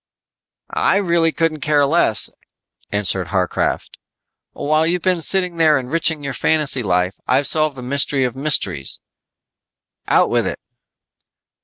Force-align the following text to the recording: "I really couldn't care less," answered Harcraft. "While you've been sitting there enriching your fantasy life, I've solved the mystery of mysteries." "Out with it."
"I 0.73 0.97
really 0.97 1.31
couldn't 1.31 1.59
care 1.61 1.85
less," 1.85 2.31
answered 2.91 3.27
Harcraft. 3.27 3.99
"While 4.53 4.87
you've 4.87 5.03
been 5.03 5.21
sitting 5.21 5.57
there 5.57 5.77
enriching 5.77 6.23
your 6.23 6.33
fantasy 6.33 6.81
life, 6.81 7.13
I've 7.27 7.45
solved 7.45 7.75
the 7.77 7.83
mystery 7.83 8.23
of 8.23 8.35
mysteries." 8.35 8.99
"Out 10.07 10.31
with 10.31 10.47
it." 10.47 10.57